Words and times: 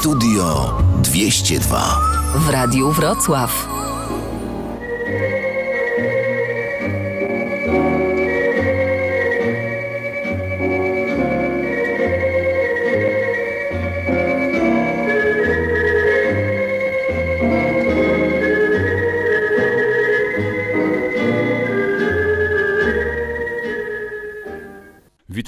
Studio 0.00 0.74
202 1.02 2.00
w 2.34 2.48
Radiu 2.48 2.92
Wrocław. 2.92 3.68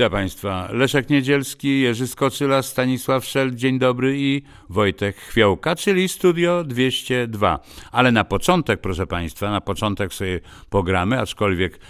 Witam 0.01 0.13
Państwa. 0.13 0.69
Leszek 0.73 1.11
Niedzielski, 1.11 1.81
Jerzy 1.81 2.09
Skoczyla, 2.09 2.63
Stanisław 2.63 3.25
Szel, 3.25 3.55
dzień 3.55 3.79
dobry 3.79 4.15
i 4.19 4.43
Wojtek 4.69 5.17
Chwiołka, 5.17 5.77
czyli 5.77 6.09
Studio 6.09 6.65
202. 6.65 7.61
Ale 7.93 8.13
na 8.13 8.25
początek, 8.25 8.81
proszę 8.81 9.07
Państwa, 9.07 9.51
na 9.51 9.61
początek 9.61 10.15
sobie 10.15 10.41
pogramy, 10.71 11.21
aczkolwiek 11.21 11.81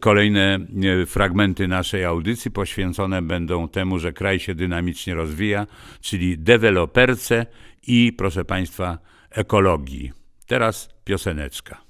kolejne 0.00 0.58
e, 1.02 1.06
fragmenty 1.06 1.68
naszej 1.68 2.04
audycji 2.04 2.50
poświęcone 2.50 3.22
będą 3.22 3.68
temu, 3.68 3.98
że 3.98 4.12
kraj 4.12 4.40
się 4.40 4.54
dynamicznie 4.54 5.14
rozwija, 5.14 5.66
czyli 6.00 6.38
deweloperce 6.38 7.46
i, 7.86 8.12
proszę 8.12 8.44
Państwa, 8.44 8.98
ekologii. 9.30 10.12
Teraz 10.46 10.88
pioseneczka. 11.04 11.85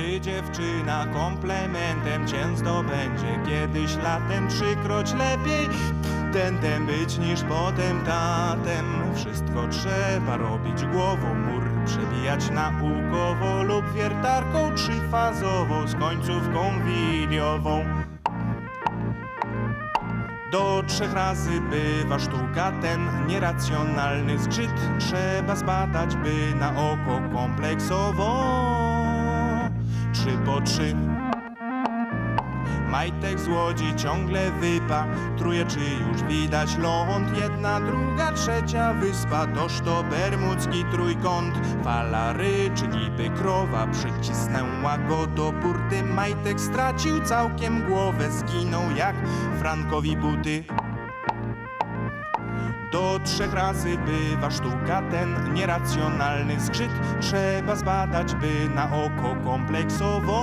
Gdy 0.00 0.20
dziewczyna 0.20 1.06
komplementem 1.06 2.28
cię 2.28 2.56
zdobędzie. 2.56 3.40
Kiedyś 3.46 3.96
latem 3.96 4.48
trzykroć 4.48 5.12
lepiej 5.12 5.68
Tentem 6.32 6.86
być 6.86 7.18
niż 7.18 7.42
potem 7.42 8.04
tatem. 8.04 9.14
Wszystko 9.14 9.68
trzeba 9.68 10.36
robić 10.36 10.84
głową 10.84 11.34
Mur 11.34 11.62
przebijać 11.86 12.50
naukowo 12.50 13.62
lub 13.62 13.92
wiertarką 13.92 14.74
trzyfazową 14.74 15.88
Z 15.88 15.94
końcówką 15.94 16.84
wiliową 16.84 17.84
do 20.52 20.82
trzech 20.86 21.12
razy 21.12 21.60
bywa 21.60 22.18
sztuka 22.18 22.72
ten 22.82 23.26
nieracjonalny 23.26 24.38
zgrzyt 24.38 24.74
Trzeba 24.98 25.56
zbadać, 25.56 26.16
by 26.16 26.54
na 26.54 26.70
oko 26.70 27.20
kompleksowo 27.34 28.69
trzy 30.12 30.38
po 30.46 30.60
trzy. 30.60 30.96
Majtek 32.88 33.40
z 33.40 33.48
łodzi 33.48 33.96
ciągle 33.96 34.50
wypa, 34.50 35.06
truje 35.38 35.66
czy 35.66 35.78
już 35.78 36.22
widać 36.22 36.76
ląd. 36.78 37.38
Jedna, 37.38 37.80
druga, 37.80 38.32
trzecia 38.32 38.94
wyspa, 38.94 39.46
toż 39.46 39.80
to 39.80 40.04
bermudzki 40.04 40.84
trójkąt. 40.92 41.54
Fala 41.84 42.32
ryczy 42.32 42.88
niby 42.88 43.30
krowa, 43.30 43.86
przycisnęła 43.86 44.98
go 44.98 45.26
do 45.26 45.52
burty. 45.52 46.02
Majtek 46.02 46.60
stracił 46.60 47.20
całkiem 47.20 47.86
głowę, 47.88 48.30
zginął 48.30 48.90
jak 48.96 49.16
Frankowi 49.58 50.16
buty. 50.16 50.64
Do 52.92 53.20
trzech 53.24 53.54
razy 53.54 53.98
bywa 53.98 54.50
sztuka 54.50 55.02
ten 55.10 55.54
nieracjonalny 55.54 56.60
zgrzyt 56.60 56.90
Trzeba 57.20 57.76
zbadać, 57.76 58.34
by 58.34 58.68
na 58.74 58.84
oko 58.84 59.36
kompleksowo. 59.44 60.42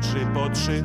Trzy 0.00 0.26
po 0.34 0.50
trzy. 0.50 0.84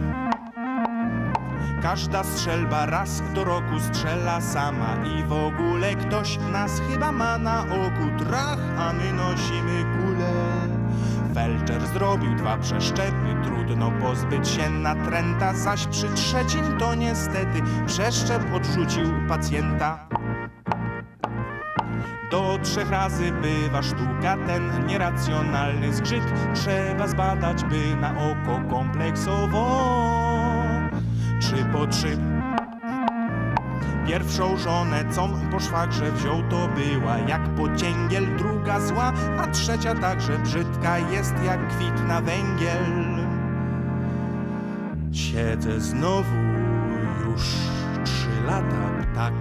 Każda 1.82 2.24
strzelba 2.24 2.86
raz 2.86 3.24
do 3.34 3.44
roku 3.44 3.80
strzela 3.80 4.42
sama 4.42 4.96
I 5.06 5.24
w 5.24 5.34
ogóle 5.34 5.96
ktoś 5.96 6.38
nas 6.52 6.82
chyba 6.90 7.12
ma 7.12 7.38
na 7.38 7.62
oku. 7.62 8.26
Trach, 8.26 8.60
a 8.78 8.94
my 8.94 9.14
nosimy 9.14 9.84
kulę 9.84 10.17
Felczer 11.38 11.88
zrobił 11.88 12.36
dwa 12.36 12.58
przeszczepy, 12.58 13.36
trudno 13.44 13.92
pozbyć 13.92 14.48
się 14.48 14.70
natręta, 14.70 15.54
zaś 15.54 15.88
przy 15.88 16.10
trzecim 16.10 16.78
to 16.80 16.96
niestety 16.96 17.62
przeszczep 17.86 18.54
odrzucił 18.54 19.06
pacjenta. 19.28 20.10
Do 22.32 22.60
trzech 22.64 22.90
razy 22.90 23.32
bywa 23.32 23.84
sztuka 23.84 24.38
ten 24.48 24.86
nieracjonalny 24.88 25.94
zgrzyt, 25.94 26.24
trzeba 26.54 27.08
zbadać, 27.08 27.64
by 27.64 27.96
na 27.96 28.12
oko 28.12 28.62
kompleksowo. 28.70 29.82
Trzy 31.42 31.66
po 31.74 31.88
trzy. 31.88 32.37
Pierwszą 34.08 34.58
żonę, 34.58 35.06
co 35.12 35.30
po 35.52 35.60
szwagrze 35.60 36.12
wziął, 36.12 36.44
to 36.50 36.68
była 36.68 37.18
jak 37.18 37.56
pocięgiel, 37.56 38.38
druga 38.38 38.80
zła, 38.80 39.14
a 39.40 39.48
trzecia 39.48 39.96
także 39.96 40.40
brzydka 40.40 40.98
jest 40.98 41.34
jak 41.46 41.68
kwit 41.68 42.08
na 42.08 42.22
węgiel. 42.22 42.86
Siedzę 45.12 45.80
znowu 45.80 46.36
już 47.26 47.42
trzy 48.04 48.44
lata, 48.46 49.06
ptak 49.14 49.34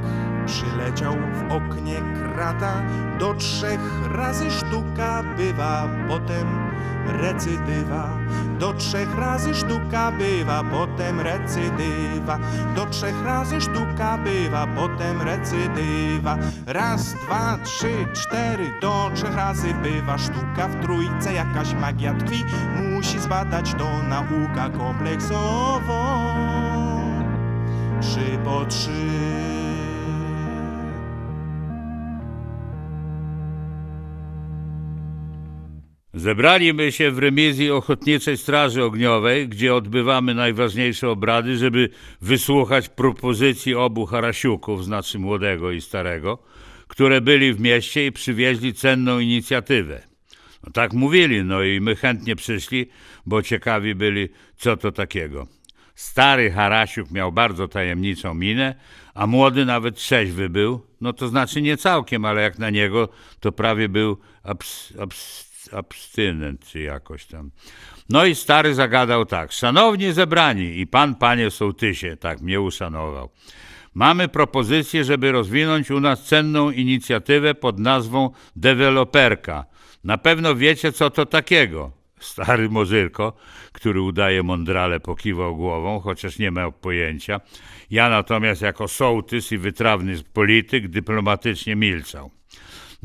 przyleciał 0.46 1.12
w 1.14 1.52
oknie 1.52 1.94
krata, 2.18 2.82
do 3.18 3.34
trzech 3.34 3.80
razy 4.12 4.50
sztuka 4.50 5.22
bywa, 5.36 5.88
potem 6.08 6.46
recydywa. 7.06 8.25
Do 8.58 8.72
trzech 8.72 9.18
razy 9.18 9.54
sztuka 9.54 10.12
bywa, 10.12 10.64
potem 10.70 11.20
recydywa. 11.20 12.38
Do 12.76 12.86
trzech 12.86 13.24
razy 13.24 13.60
sztuka 13.60 14.18
bywa, 14.18 14.66
potem 14.66 15.22
recydywa. 15.22 16.36
Raz, 16.66 17.14
dwa, 17.14 17.58
trzy, 17.64 18.06
cztery, 18.12 18.70
do 18.80 19.10
trzech 19.14 19.34
razy 19.34 19.74
bywa 19.74 20.18
sztuka 20.18 20.68
w 20.68 20.82
trójce. 20.82 21.32
Jakaś 21.32 21.74
magia 21.74 22.14
tkwi, 22.14 22.44
musi 22.82 23.20
zbadać 23.20 23.74
to 23.78 24.02
nauka 24.02 24.70
kompleksowo. 24.78 26.24
Trzy 28.00 28.38
po 28.44 28.64
trzy. 28.64 29.65
Zebraliśmy 36.16 36.92
się 36.92 37.10
w 37.10 37.18
remisji 37.18 37.70
Ochotniczej 37.70 38.36
Straży 38.36 38.84
Ogniowej, 38.84 39.48
gdzie 39.48 39.74
odbywamy 39.74 40.34
najważniejsze 40.34 41.10
obrady, 41.10 41.56
żeby 41.56 41.88
wysłuchać 42.20 42.88
propozycji 42.88 43.74
obu 43.74 44.06
Harasiuków, 44.06 44.84
znaczy 44.84 45.18
młodego 45.18 45.70
i 45.70 45.80
starego, 45.80 46.38
które 46.88 47.20
byli 47.20 47.52
w 47.52 47.60
mieście 47.60 48.06
i 48.06 48.12
przywieźli 48.12 48.74
cenną 48.74 49.18
inicjatywę. 49.18 50.02
No 50.66 50.72
tak 50.72 50.92
mówili, 50.92 51.44
no 51.44 51.62
i 51.62 51.80
my 51.80 51.96
chętnie 51.96 52.36
przyszli, 52.36 52.86
bo 53.26 53.42
ciekawi 53.42 53.94
byli, 53.94 54.28
co 54.56 54.76
to 54.76 54.92
takiego. 54.92 55.46
Stary 55.94 56.50
Harasiuk 56.50 57.10
miał 57.10 57.32
bardzo 57.32 57.68
tajemniczą 57.68 58.34
minę, 58.34 58.74
a 59.14 59.26
młody 59.26 59.64
nawet 59.64 59.96
trzeźwy 59.96 60.48
był, 60.48 60.80
no 61.00 61.12
to 61.12 61.28
znaczy 61.28 61.62
nie 61.62 61.76
całkiem, 61.76 62.24
ale 62.24 62.42
jak 62.42 62.58
na 62.58 62.70
niego, 62.70 63.08
to 63.40 63.52
prawie 63.52 63.88
był 63.88 64.18
abs, 64.42 64.92
abs 64.98 65.46
abstynent 65.74 66.66
czy 66.66 66.80
jakoś 66.80 67.26
tam. 67.26 67.50
No 68.08 68.24
i 68.24 68.34
stary 68.34 68.74
zagadał 68.74 69.26
tak, 69.26 69.52
szanowni 69.52 70.12
zebrani 70.12 70.80
i 70.80 70.86
pan, 70.86 71.14
panie 71.14 71.50
sołtysie, 71.50 72.16
tak 72.16 72.40
mnie 72.40 72.60
uszanował. 72.60 73.30
Mamy 73.94 74.28
propozycję, 74.28 75.04
żeby 75.04 75.32
rozwinąć 75.32 75.90
u 75.90 76.00
nas 76.00 76.24
cenną 76.24 76.70
inicjatywę 76.70 77.54
pod 77.54 77.78
nazwą 77.78 78.30
Deweloperka. 78.56 79.64
Na 80.04 80.18
pewno 80.18 80.54
wiecie, 80.54 80.92
co 80.92 81.10
to 81.10 81.26
takiego. 81.26 81.92
Stary 82.20 82.68
Morzyrko, 82.68 83.32
który 83.72 84.00
udaje 84.00 84.42
mądrale, 84.42 85.00
pokiwał 85.00 85.56
głową, 85.56 86.00
chociaż 86.00 86.38
nie 86.38 86.50
miał 86.50 86.72
pojęcia. 86.72 87.40
Ja 87.90 88.08
natomiast 88.08 88.62
jako 88.62 88.88
sołtys 88.88 89.52
i 89.52 89.58
wytrawny 89.58 90.14
polityk 90.32 90.88
dyplomatycznie 90.88 91.76
milczał. 91.76 92.30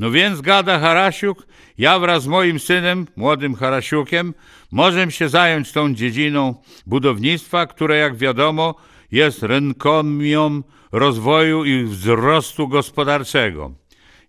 No 0.01 0.11
więc 0.11 0.41
gada 0.41 0.79
Harasiuk, 0.79 1.47
ja 1.77 1.99
wraz 1.99 2.23
z 2.23 2.27
moim 2.27 2.59
synem, 2.59 3.07
młodym 3.15 3.55
Harasiukiem, 3.55 4.33
możemy 4.71 5.11
się 5.11 5.29
zająć 5.29 5.71
tą 5.71 5.93
dziedziną 5.93 6.55
budownictwa, 6.85 7.65
które 7.65 7.97
jak 7.97 8.15
wiadomo 8.15 8.75
jest 9.11 9.43
rynkomią 9.43 10.61
rozwoju 10.91 11.65
i 11.65 11.83
wzrostu 11.83 12.67
gospodarczego. 12.67 13.71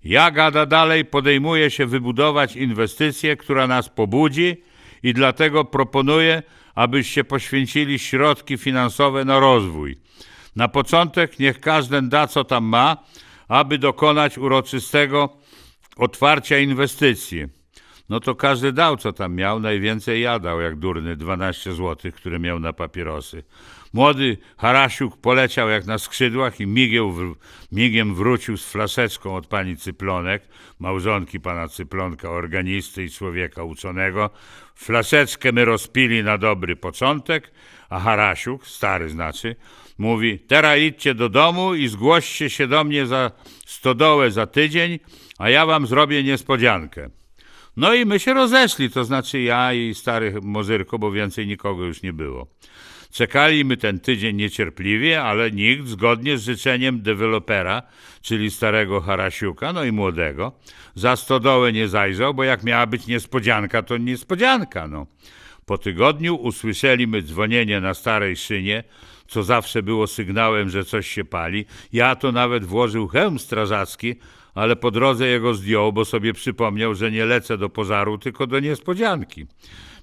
Ja 0.04 0.30
gada 0.30 0.66
dalej 0.66 1.04
podejmuję 1.04 1.70
się 1.70 1.86
wybudować 1.86 2.56
inwestycję, 2.56 3.36
która 3.36 3.66
nas 3.66 3.88
pobudzi 3.88 4.62
i 5.02 5.14
dlatego 5.14 5.64
proponuję, 5.64 6.42
abyście 6.74 7.24
poświęcili 7.24 7.98
środki 7.98 8.58
finansowe 8.58 9.24
na 9.24 9.40
rozwój. 9.40 9.98
Na 10.56 10.68
początek 10.68 11.38
niech 11.38 11.60
każdy 11.60 12.02
da 12.02 12.26
co 12.26 12.44
tam 12.44 12.64
ma, 12.64 12.96
aby 13.48 13.78
dokonać 13.78 14.38
uroczystego 14.38 15.41
otwarcia 15.96 16.58
inwestycji. 16.58 17.46
No 18.08 18.20
to 18.20 18.34
każdy 18.34 18.72
dał, 18.72 18.96
co 18.96 19.12
tam 19.12 19.34
miał, 19.34 19.60
najwięcej 19.60 20.22
ja 20.22 20.38
dał, 20.38 20.60
jak 20.60 20.78
durny, 20.78 21.16
12 21.16 21.72
złotych, 21.72 22.14
które 22.14 22.38
miał 22.38 22.60
na 22.60 22.72
papierosy. 22.72 23.42
Młody 23.92 24.36
Harasiuk 24.56 25.16
poleciał 25.16 25.68
jak 25.68 25.86
na 25.86 25.98
skrzydłach 25.98 26.60
i 26.60 26.66
migiem 27.72 28.14
wrócił 28.14 28.56
z 28.56 28.64
flaseczką 28.64 29.36
od 29.36 29.46
pani 29.46 29.76
Cyplonek, 29.76 30.42
małżonki 30.78 31.40
pana 31.40 31.68
Cyplonka, 31.68 32.30
organisty 32.30 33.04
i 33.04 33.10
człowieka 33.10 33.64
uczonego. 33.64 34.30
Flaszeczkę 34.74 35.52
my 35.52 35.64
rozpili 35.64 36.24
na 36.24 36.38
dobry 36.38 36.76
początek, 36.76 37.52
a 37.90 38.00
Harasiuk, 38.00 38.66
stary 38.66 39.08
znaczy, 39.08 39.56
mówi, 39.98 40.38
teraz 40.38 40.78
idźcie 40.78 41.14
do 41.14 41.28
domu 41.28 41.74
i 41.74 41.88
zgłoście 41.88 42.50
się 42.50 42.66
do 42.66 42.84
mnie 42.84 43.06
za 43.06 43.30
stodołę 43.66 44.30
za 44.30 44.46
tydzień, 44.46 44.98
a 45.38 45.50
ja 45.50 45.66
wam 45.66 45.86
zrobię 45.86 46.22
niespodziankę. 46.22 47.10
No 47.76 47.94
i 47.94 48.06
my 48.06 48.20
się 48.20 48.34
rozeszli, 48.34 48.90
to 48.90 49.04
znaczy 49.04 49.40
ja 49.40 49.72
i 49.72 49.94
stary 49.94 50.34
Mozyrko, 50.42 50.98
bo 50.98 51.12
więcej 51.12 51.46
nikogo 51.46 51.84
już 51.84 52.02
nie 52.02 52.12
było. 52.12 52.46
Czekaliśmy 53.12 53.76
ten 53.76 54.00
tydzień 54.00 54.36
niecierpliwie, 54.36 55.22
ale 55.22 55.50
nikt, 55.50 55.86
zgodnie 55.86 56.38
z 56.38 56.44
życzeniem 56.44 57.02
dewelopera, 57.02 57.82
czyli 58.22 58.50
starego 58.50 59.00
Harasiuka, 59.00 59.72
no 59.72 59.84
i 59.84 59.92
młodego, 59.92 60.52
za 60.94 61.16
stodołę 61.16 61.72
nie 61.72 61.88
zajrzał, 61.88 62.34
bo 62.34 62.44
jak 62.44 62.62
miała 62.62 62.86
być 62.86 63.06
niespodzianka, 63.06 63.82
to 63.82 63.96
niespodzianka, 63.96 64.88
no. 64.88 65.06
Po 65.66 65.78
tygodniu 65.78 66.34
usłyszeliśmy 66.34 67.22
dzwonienie 67.22 67.80
na 67.80 67.94
starej 67.94 68.36
szynie, 68.36 68.84
co 69.26 69.42
zawsze 69.42 69.82
było 69.82 70.06
sygnałem, 70.06 70.70
że 70.70 70.84
coś 70.84 71.06
się 71.08 71.24
pali. 71.24 71.64
Ja 71.92 72.16
to 72.16 72.32
nawet 72.32 72.64
włożył 72.64 73.08
hełm 73.08 73.38
strażacki, 73.38 74.14
ale 74.54 74.76
po 74.76 74.90
drodze 74.90 75.28
jego 75.28 75.54
zdjął, 75.54 75.92
bo 75.92 76.04
sobie 76.04 76.32
przypomniał, 76.32 76.94
że 76.94 77.10
nie 77.10 77.24
lecę 77.24 77.58
do 77.58 77.68
pożaru, 77.68 78.18
tylko 78.18 78.46
do 78.46 78.60
niespodzianki. 78.60 79.46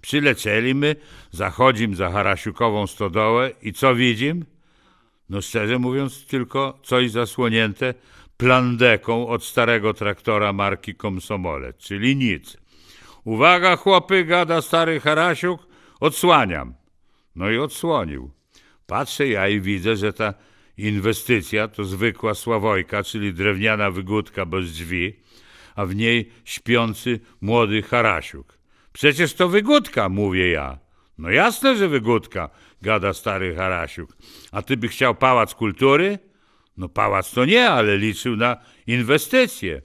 Przylecieliśmy, 0.02 0.96
zachodzim 1.32 1.96
za 1.96 2.12
Harasiukową 2.12 2.88
stodołę 2.88 3.52
i 3.62 3.74
co 3.74 3.96
widzim? 3.96 4.46
No 5.30 5.42
szczerze 5.42 5.80
mówiąc, 5.80 6.26
tylko 6.26 6.80
coś 6.84 7.12
zasłonięte 7.12 7.94
plandeką 8.38 9.28
od 9.28 9.44
starego 9.44 9.94
traktora 9.94 10.54
marki 10.54 10.96
Komsomolet, 10.96 11.78
czyli 11.78 12.16
nic. 12.16 12.58
Uwaga, 13.24 13.76
chłopy, 13.76 14.26
gada 14.26 14.62
stary 14.62 15.00
Harasiuk, 15.00 15.68
odsłaniam. 16.00 16.74
No 17.36 17.50
i 17.50 17.58
odsłonił. 17.58 18.32
Patrzę 18.88 19.28
ja 19.28 19.48
i 19.48 19.62
widzę, 19.62 19.96
że 19.96 20.14
ta 20.14 20.34
inwestycja 20.88 21.68
to 21.68 21.84
zwykła 21.86 22.34
sławojka, 22.34 23.04
czyli 23.04 23.34
drewniana 23.34 23.92
wygódka 23.92 24.46
bez 24.46 24.72
drzwi, 24.72 25.20
a 25.76 25.86
w 25.86 25.96
niej 25.96 26.32
śpiący 26.46 27.20
młody 27.42 27.82
Harasiuk. 27.82 28.58
Przecież 28.94 29.34
to 29.34 29.50
wygódka, 29.50 30.10
mówię 30.10 30.52
ja. 30.52 30.80
No 31.18 31.30
jasne, 31.30 31.78
że 31.78 31.88
wygódka, 31.88 32.50
gada 32.82 33.14
stary 33.14 33.56
Harasiuk. 33.56 34.10
A 34.52 34.62
ty 34.62 34.78
by 34.78 34.88
chciał 34.88 35.16
pałac 35.16 35.56
kultury? 35.56 36.20
No 36.78 36.90
pałac 36.90 37.32
to 37.32 37.46
nie, 37.46 37.70
ale 37.70 37.98
liczył 37.98 38.36
na 38.36 38.58
inwestycje. 38.88 39.82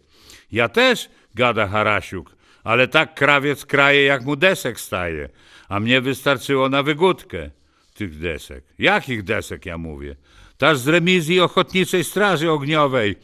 Ja 0.53 0.69
też, 0.69 1.11
gada 1.35 1.67
Harasiuk, 1.67 2.37
ale 2.65 2.89
tak 2.89 3.15
krawiec 3.15 3.67
kraje, 3.67 4.05
jak 4.05 4.25
mu 4.25 4.37
desek 4.37 4.81
staje, 4.81 5.29
a 5.69 5.81
mnie 5.81 6.01
wystarczyło 6.01 6.69
na 6.69 6.83
wygódkę 6.83 7.51
tych 7.95 8.19
desek. 8.19 8.65
Jakich 8.79 9.23
desek, 9.23 9.67
ja 9.67 9.79
mówię? 9.79 10.17
Taż 10.59 10.79
z 10.79 10.89
remizji 10.89 11.41
Ochotniczej 11.41 12.05
Straży 12.05 12.51
Ogniowej. 12.51 13.17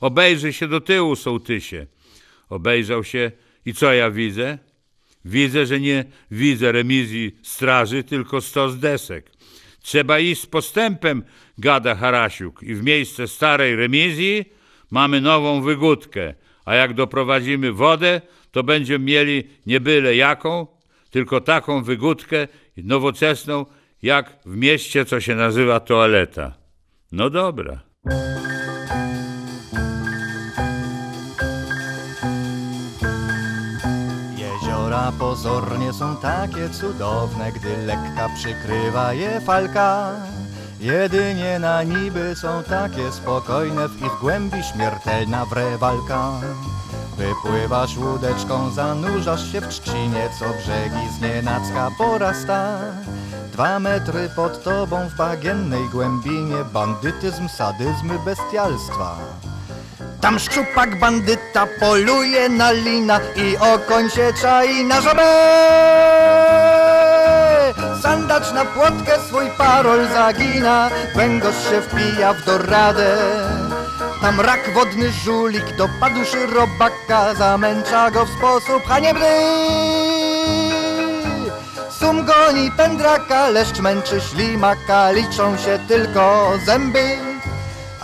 Obejrzy 0.00 0.52
się 0.52 0.68
do 0.68 0.80
tyłu, 0.80 1.16
sołtysie. 1.16 1.86
Obejrzał 2.48 3.04
się 3.04 3.32
i 3.66 3.74
co 3.74 3.92
ja 3.92 4.10
widzę? 4.10 4.58
Widzę, 5.24 5.66
że 5.66 5.80
nie 5.80 6.04
widzę 6.30 6.72
remizji 6.72 7.36
straży, 7.42 8.04
tylko 8.04 8.40
stos 8.40 8.76
desek. 8.76 9.30
Trzeba 9.82 10.18
iść 10.18 10.42
z 10.42 10.46
postępem, 10.46 11.24
gada 11.58 11.94
Harasiuk, 11.94 12.62
i 12.62 12.74
w 12.74 12.82
miejsce 12.82 13.28
starej 13.28 13.76
remizji 13.76 14.44
mamy 14.90 15.20
nową 15.20 15.62
wygódkę, 15.62 16.34
a 16.64 16.74
jak 16.74 16.94
doprowadzimy 16.94 17.72
wodę, 17.72 18.20
to 18.50 18.62
będziemy 18.62 19.04
mieli 19.04 19.44
nie 19.66 19.80
byle 19.80 20.16
jaką, 20.16 20.66
tylko 21.10 21.40
taką 21.40 21.82
wygódkę 21.82 22.48
nowoczesną, 22.76 23.66
jak 24.02 24.38
w 24.46 24.56
mieście, 24.56 25.04
co 25.04 25.20
się 25.20 25.34
nazywa 25.34 25.80
toaleta. 25.80 26.65
No 27.12 27.30
dobra. 27.30 27.80
Jeziora 34.36 35.12
pozornie 35.18 35.92
są 35.92 36.16
takie 36.16 36.70
cudowne, 36.70 37.52
gdy 37.52 37.76
lekka 37.86 38.28
przykrywa 38.34 39.12
je 39.12 39.40
falka. 39.40 40.12
Jedynie 40.80 41.58
na 41.58 41.82
niby 41.82 42.36
są 42.36 42.62
takie 42.62 43.12
spokojne, 43.12 43.88
w 43.88 44.02
ich 44.02 44.20
głębi 44.20 44.62
śmiertelna 44.62 45.46
wre 45.46 45.78
walka. 45.78 46.40
Wypływasz 47.16 47.96
łódeczką, 47.96 48.70
zanurzasz 48.70 49.52
się 49.52 49.60
w 49.60 49.68
trzcinie, 49.68 50.28
co 50.38 50.44
brzegi 50.44 51.12
z 51.18 51.20
nienacka 51.20 51.88
porasta. 51.98 52.78
Dwa 53.52 53.78
metry 53.80 54.28
pod 54.36 54.64
tobą 54.64 55.08
w 55.08 55.16
bagiennej 55.16 55.88
głębinie 55.88 56.56
bandytyzm, 56.72 57.48
sadyzmy, 57.48 58.18
bestialstwa. 58.24 59.16
Tam 60.20 60.38
szczupak 60.38 61.00
bandyta 61.00 61.66
poluje 61.80 62.48
na 62.48 62.72
lina 62.72 63.20
i 63.36 63.56
okoń 63.56 64.10
się 64.10 64.32
czai 64.40 64.84
na 64.84 65.00
żabę. 65.00 65.26
Sandacz 68.02 68.52
na 68.52 68.64
płotkę 68.64 69.12
swój 69.28 69.46
parol 69.58 70.08
zagina, 70.08 70.90
węgorz 71.14 71.70
się 71.70 71.82
wpija 71.82 72.32
w 72.34 72.44
doradę. 72.44 73.16
Tam 74.20 74.40
rak 74.40 74.74
wodny 74.74 75.12
żulik 75.12 75.76
dopadł 75.76 76.20
robaka, 76.54 77.34
zamęcza 77.34 78.10
go 78.10 78.24
w 78.24 78.30
sposób 78.30 78.86
haniebny. 78.86 79.26
Sum 81.90 82.24
goni 82.24 82.70
pędraka, 82.76 83.48
leszcz 83.48 83.80
męczy 83.80 84.20
ślimaka, 84.20 85.10
liczą 85.10 85.56
się 85.56 85.78
tylko 85.88 86.52
zęby. 86.66 87.35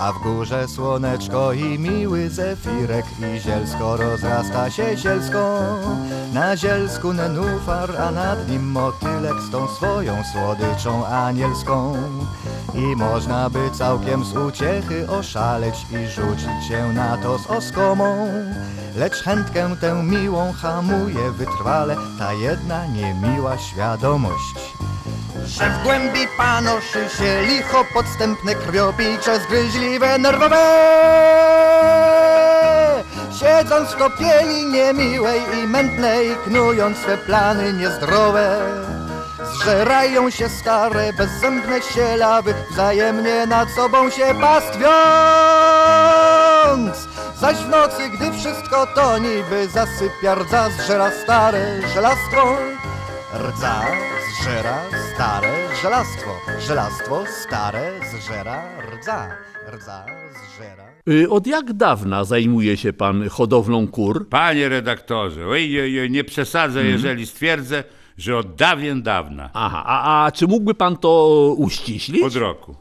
A 0.02 0.12
w 0.12 0.18
górze 0.18 0.68
słoneczko 0.68 1.52
i 1.52 1.78
miły 1.78 2.30
zefirek 2.30 3.06
i 3.20 3.40
zielsko 3.40 3.96
rozrasta 3.96 4.70
się 4.70 4.96
zielsko. 4.96 5.58
Na 6.32 6.56
zielsku 6.56 7.12
nenufar, 7.12 7.96
a 7.96 8.10
nad 8.10 8.48
nim 8.48 8.70
motylek 8.70 9.40
z 9.48 9.50
tą 9.50 9.68
swoją 9.68 10.22
słodyczą 10.32 11.06
anielską. 11.06 11.94
I 12.74 12.96
można 12.96 13.50
by 13.50 13.70
całkiem 13.70 14.24
z 14.24 14.36
uciechy 14.36 15.10
oszaleć 15.10 15.86
i 15.90 16.06
rzucić 16.10 16.68
się 16.68 16.92
na 16.92 17.16
to 17.16 17.38
z 17.38 17.46
oskomą. 17.46 18.28
Lecz 18.96 19.22
chętkę 19.22 19.76
tę 19.80 20.02
miłą 20.02 20.52
hamuje 20.52 21.30
wytrwale 21.30 21.96
ta 22.18 22.32
jedna 22.32 22.86
niemiła 22.86 23.58
świadomość. 23.58 24.72
Że 25.46 25.70
w 25.70 25.82
głębi 25.82 26.28
panoszy 26.36 27.08
się 27.18 27.42
licho 27.42 27.84
podstępne 27.94 28.54
krwiobicze 28.54 29.40
zgryźliwe 29.40 30.18
nerwowe. 30.18 30.58
Siedząc 33.40 33.90
w 33.90 33.96
kopieli 33.96 34.66
niemiłej 34.66 35.40
i 35.58 35.66
mętnej 35.66 36.36
Knując 36.44 36.98
swe 36.98 37.18
plany 37.18 37.72
niezdrowe 37.72 38.58
Zżerają 39.54 40.30
się 40.30 40.48
stare, 40.48 41.12
bezzębne 41.12 41.82
sielawy 41.82 42.54
Wzajemnie 42.70 43.46
nad 43.46 43.70
sobą 43.70 44.10
się 44.10 44.34
pastwiąc. 44.40 44.82
Zaś 47.40 47.56
w 47.56 47.68
nocy, 47.68 48.08
gdy 48.08 48.32
wszystko 48.32 48.86
to 48.86 49.18
niby 49.18 49.68
zasypia 49.68 50.34
rdza 50.34 50.70
Zżera 50.70 51.10
stare 51.22 51.88
żelastwo 51.94 52.56
Rdza 53.34 53.82
zżera 54.40 55.01
stare 55.14 55.48
żelastwo. 55.82 56.30
Żelastwo 56.60 57.24
stare 57.42 57.90
zżera 58.12 58.62
rdza. 58.94 59.28
Rdza 59.74 60.06
zżera. 60.54 60.84
Y, 61.08 61.30
Od 61.30 61.46
jak 61.46 61.72
dawna 61.72 62.24
zajmuje 62.24 62.76
się 62.76 62.92
pan 62.92 63.28
hodowlą 63.28 63.88
kur? 63.88 64.28
Panie 64.28 64.68
redaktorze, 64.68 65.46
oj, 65.46 65.80
oj, 65.80 66.00
oj, 66.00 66.10
nie 66.10 66.24
przesadzę, 66.24 66.84
jeżeli 66.84 67.26
stwierdzę, 67.26 67.84
że 68.18 68.36
od 68.38 68.54
dawien 68.54 69.02
dawna, 69.02 69.50
Aha, 69.54 69.82
a, 69.86 70.24
a 70.26 70.32
czy 70.32 70.46
mógłby 70.46 70.74
pan 70.74 70.96
to 70.96 71.54
uściślić? 71.58 72.22
od 72.22 72.34
roku. 72.36 72.76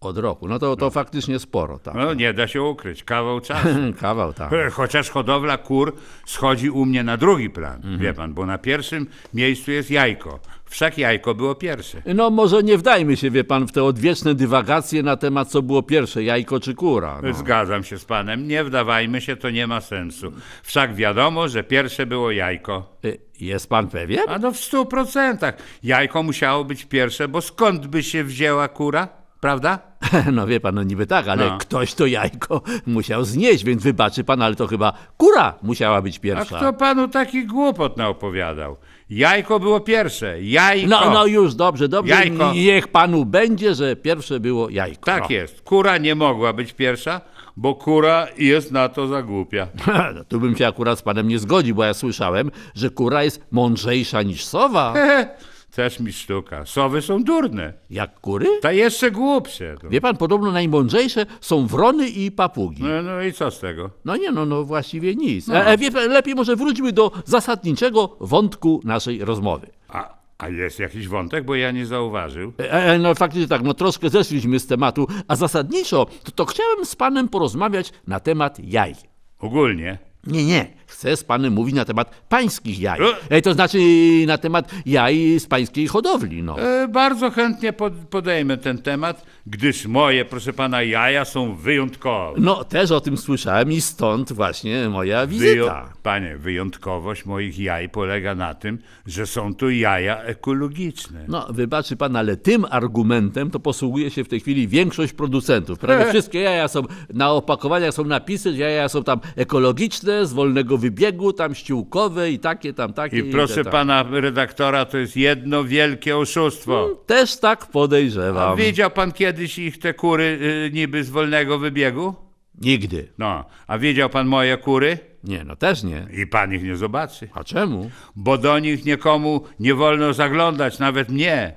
Od 0.00 0.18
roku. 0.18 0.48
No 0.48 0.58
to, 0.58 0.76
to 0.76 0.90
faktycznie 0.90 1.38
sporo, 1.38 1.78
tak. 1.78 1.94
No 1.94 2.14
nie 2.14 2.32
da 2.32 2.48
się 2.48 2.62
ukryć, 2.62 3.04
kawał 3.04 3.40
czasu. 3.40 3.68
Kawał, 4.00 4.32
tak. 4.32 4.52
E, 4.52 4.70
Chociaż 4.70 5.10
hodowla 5.10 5.58
kur 5.58 5.96
schodzi 6.26 6.70
u 6.70 6.84
mnie 6.84 7.02
na 7.04 7.16
drugi 7.16 7.50
plan, 7.50 7.74
Mhm. 7.76 7.98
wie 7.98 8.14
pan, 8.14 8.34
bo 8.34 8.46
na 8.46 8.58
pierwszym 8.58 9.06
miejscu 9.34 9.70
jest 9.70 9.90
jajko. 9.90 10.40
Wszak 10.64 10.98
jajko 10.98 11.34
było 11.34 11.54
pierwsze. 11.54 12.02
No 12.14 12.30
może 12.30 12.62
nie 12.62 12.78
wdajmy 12.78 13.16
się, 13.16 13.30
wie 13.30 13.44
pan, 13.44 13.66
w 13.66 13.72
te 13.72 13.84
odwieczne 13.84 14.34
dywagacje 14.34 15.02
na 15.02 15.16
temat, 15.16 15.48
co 15.48 15.62
było 15.62 15.82
pierwsze, 15.82 16.22
jajko 16.22 16.60
czy 16.60 16.74
kura. 16.74 17.20
No. 17.22 17.32
Zgadzam 17.34 17.84
się 17.84 17.98
z 17.98 18.04
panem, 18.04 18.48
nie 18.48 18.64
wdawajmy 18.64 19.20
się, 19.20 19.36
to 19.36 19.50
nie 19.50 19.66
ma 19.66 19.80
sensu. 19.80 20.32
Wszak 20.62 20.94
wiadomo, 20.94 21.48
że 21.48 21.64
pierwsze 21.64 22.06
było 22.06 22.30
jajko. 22.30 22.96
Y, 23.04 23.18
Jest 23.40 23.68
pan 23.68 23.88
pewien? 23.88 24.20
A 24.28 24.38
no 24.38 24.52
w 24.52 24.56
stu 24.56 24.86
procentach. 24.86 25.54
Jajko 25.82 26.22
musiało 26.22 26.64
być 26.64 26.84
pierwsze, 26.84 27.28
bo 27.28 27.40
skąd 27.40 27.86
by 27.86 28.02
się 28.02 28.24
wzięła 28.24 28.68
kura, 28.68 29.08
prawda? 29.40 29.78
No 30.32 30.46
wie 30.46 30.60
pan, 30.60 30.74
no 30.74 30.82
niby 30.82 31.06
tak, 31.06 31.28
ale 31.28 31.46
No. 31.46 31.58
ktoś 31.58 31.94
to 31.94 32.06
jajko 32.06 32.62
musiał 32.86 33.24
znieść, 33.24 33.64
więc 33.64 33.82
wybaczy 33.82 34.24
pan, 34.24 34.42
ale 34.42 34.54
to 34.54 34.66
chyba 34.66 34.92
kura 35.16 35.54
musiała 35.62 36.02
być 36.02 36.16
A 36.16 36.20
pierwsza. 36.20 36.56
kto 36.56 36.72
panu 36.72 37.08
taki 37.08 37.46
głupot 37.46 37.96
naopowiadał? 37.96 38.76
Jajko 39.10 39.60
było 39.60 39.80
pierwsze, 39.80 40.42
jajko. 40.42 40.88
No, 40.88 41.10
no 41.10 41.26
już, 41.26 41.54
dobrze, 41.54 41.88
dobrze. 41.88 42.14
Jajko. 42.14 42.52
Niech 42.52 42.88
panu 42.88 43.24
będzie, 43.24 43.74
że 43.74 43.96
pierwsze 43.96 44.40
było 44.40 44.70
jajko. 44.70 45.04
Tak 45.04 45.22
No. 45.22 45.28
jest. 45.36 45.60
Kura 45.62 45.98
nie 45.98 46.14
mogła 46.14 46.52
być 46.52 46.72
pierwsza, 46.72 47.20
bo 47.56 47.74
kura 47.74 48.26
jest 48.38 48.72
na 48.72 48.88
to 48.88 49.06
za 49.06 49.22
głupia. 49.22 49.68
No, 50.14 50.24
tu 50.24 50.40
bym 50.40 50.56
się 50.56 50.66
akurat 50.66 50.98
z 50.98 51.02
panem 51.02 51.28
nie 51.28 51.38
zgodził, 51.38 51.74
bo 51.74 51.84
ja 51.84 51.94
słyszałem, 51.94 52.50
że 52.74 52.90
kura 52.90 53.24
jest 53.24 53.46
mądrzejsza 53.50 54.22
niż 54.22 54.44
sowa. 54.44 54.94
Też 55.78 56.00
mi 56.00 56.12
sztuka. 56.12 56.66
Sowy 56.66 57.02
są 57.02 57.24
durne. 57.24 57.72
Jak 57.90 58.20
kury? 58.20 58.46
Ta 58.62 58.72
jeszcze 58.72 59.10
głupsze. 59.10 59.74
No, 59.82 59.90
Wie 59.90 60.00
pan, 60.00 60.16
podobno 60.16 60.52
najmądrzejsze 60.52 61.26
są 61.40 61.66
wrony 61.66 62.08
i 62.08 62.30
papugi. 62.32 62.82
no, 62.82 63.02
no 63.02 63.22
i 63.22 63.32
co 63.32 63.50
z 63.50 63.60
tego? 63.60 63.90
No 64.04 64.16
nie, 64.16 64.30
no, 64.30 64.46
no 64.46 64.64
właściwie 64.64 65.14
nic. 65.14 65.48
E, 65.48 65.66
e, 65.66 65.78
wie 65.78 65.90
pan, 65.90 66.08
lepiej 66.08 66.34
może 66.34 66.56
wróćmy 66.56 66.92
do 66.92 67.12
zasadniczego 67.24 68.16
wątku 68.20 68.80
naszej 68.84 69.24
rozmowy. 69.24 69.66
A, 69.88 70.14
a 70.38 70.48
jest 70.48 70.78
jakiś 70.78 71.08
wątek, 71.08 71.44
bo 71.44 71.54
ja 71.54 71.70
nie 71.70 71.86
zauważył. 71.86 72.52
E, 72.58 72.72
e, 72.72 72.98
no 72.98 73.14
faktycznie 73.14 73.48
tak, 73.48 73.62
no 73.62 73.74
troszkę 73.74 74.10
zeszliśmy 74.10 74.58
z 74.58 74.66
tematu, 74.66 75.06
a 75.28 75.36
zasadniczo 75.36 76.06
to, 76.24 76.30
to 76.30 76.44
chciałem 76.44 76.84
z 76.84 76.96
panem 76.96 77.28
porozmawiać 77.28 77.92
na 78.06 78.20
temat 78.20 78.58
jaj. 78.64 78.94
Ogólnie. 79.38 80.07
Nie, 80.28 80.44
nie, 80.44 80.66
chcę 80.86 81.16
z 81.16 81.24
panem 81.24 81.52
mówić 81.52 81.74
na 81.74 81.84
temat 81.84 82.10
pańskich 82.28 82.80
jaj. 82.80 83.00
E? 83.00 83.36
E, 83.36 83.42
to 83.42 83.54
znaczy 83.54 83.78
na 84.26 84.38
temat 84.38 84.70
jaj 84.86 85.40
z 85.40 85.46
pańskiej 85.46 85.86
hodowli, 85.86 86.42
no. 86.42 86.60
E, 86.60 86.88
bardzo 86.88 87.30
chętnie 87.30 87.72
pod, 87.72 87.92
podejmę 87.92 88.56
ten 88.56 88.78
temat, 88.78 89.26
gdyż 89.46 89.86
moje, 89.86 90.24
proszę 90.24 90.52
pana, 90.52 90.82
jaja 90.82 91.24
są 91.24 91.54
wyjątkowe. 91.54 92.40
No, 92.40 92.64
też 92.64 92.90
o 92.90 93.00
tym 93.00 93.16
słyszałem 93.16 93.72
i 93.72 93.80
stąd 93.80 94.32
właśnie 94.32 94.88
moja 94.88 95.26
Wyjo- 95.26 95.28
wizyta. 95.28 95.92
Panie, 96.02 96.36
wyjątkowość 96.36 97.24
moich 97.24 97.58
jaj 97.58 97.88
polega 97.88 98.34
na 98.34 98.54
tym, 98.54 98.78
że 99.06 99.26
są 99.26 99.54
to 99.54 99.70
jaja 99.70 100.22
ekologiczne. 100.22 101.24
No, 101.28 101.46
wybaczy 101.50 101.96
pan, 101.96 102.16
ale 102.16 102.36
tym 102.36 102.66
argumentem 102.70 103.50
to 103.50 103.60
posługuje 103.60 104.10
się 104.10 104.24
w 104.24 104.28
tej 104.28 104.40
chwili 104.40 104.68
większość 104.68 105.12
producentów. 105.12 105.78
Prawie 105.78 106.10
wszystkie 106.10 106.40
jaja 106.40 106.68
są, 106.68 106.82
na 107.14 107.30
opakowaniach 107.32 107.94
są 107.94 108.04
napisy, 108.04 108.52
że 108.52 108.58
jaja 108.58 108.88
są 108.88 109.04
tam 109.04 109.20
ekologiczne, 109.36 110.17
z 110.26 110.32
wolnego 110.32 110.78
wybiegu, 110.78 111.32
tam 111.32 111.54
ściółkowe 111.54 112.30
i 112.30 112.38
takie, 112.38 112.72
tam 112.72 112.92
takie. 112.92 113.18
I 113.18 113.22
proszę 113.22 113.64
te, 113.64 113.70
pana 113.70 114.04
redaktora, 114.10 114.84
to 114.84 114.98
jest 114.98 115.16
jedno 115.16 115.64
wielkie 115.64 116.16
oszustwo. 116.16 117.02
Też 117.06 117.36
tak 117.36 117.62
A 117.62 117.66
podejrzewam. 117.66 118.56
widział 118.56 118.90
pan 118.90 119.12
kiedyś 119.12 119.58
ich 119.58 119.78
te 119.78 119.94
kury 119.94 120.38
y, 120.66 120.70
niby 120.72 121.04
z 121.04 121.10
wolnego 121.10 121.58
wybiegu? 121.58 122.14
Nigdy. 122.60 123.08
No, 123.18 123.44
a 123.66 123.78
widział 123.78 124.10
pan 124.10 124.26
moje 124.26 124.56
kury? 124.56 124.98
Nie, 125.24 125.44
no 125.44 125.56
też 125.56 125.82
nie. 125.82 126.06
I 126.22 126.26
pan 126.26 126.54
ich 126.54 126.62
nie 126.62 126.76
zobaczy. 126.76 127.28
A 127.34 127.44
czemu? 127.44 127.90
Bo 128.16 128.38
do 128.38 128.58
nich 128.58 128.84
nikomu 128.84 129.44
nie 129.60 129.74
wolno 129.74 130.12
zaglądać, 130.12 130.78
nawet 130.78 131.08
mnie. 131.08 131.54